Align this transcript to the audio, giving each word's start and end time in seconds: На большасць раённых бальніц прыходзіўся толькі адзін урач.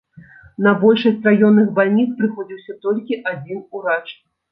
На 0.67 0.71
большасць 0.83 1.21
раённых 1.27 1.67
бальніц 1.79 2.05
прыходзіўся 2.21 2.75
толькі 2.87 3.21
адзін 3.33 3.61
урач. 3.81 4.01